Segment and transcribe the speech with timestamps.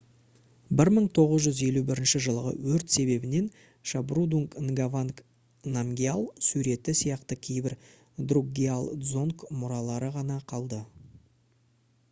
[0.79, 3.49] 1951 жылғы өрт себебінен
[3.91, 5.21] шабдрунг нгаванг
[5.75, 7.75] намгьял суреті сияқты кейбір
[8.33, 10.81] друкгиал дзонг мұралары ғана қалды